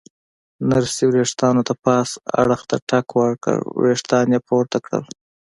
نرسې 0.69 1.03
ورېښتانو 1.07 1.61
ته 1.67 1.73
پاس 1.83 2.09
اړخ 2.41 2.61
ته 2.69 2.77
ټک 2.89 3.07
ورکړ، 3.21 3.57
ورېښتان 3.79 4.25
یې 4.33 4.39
پورته 4.47 4.77
کړل. 4.85 5.03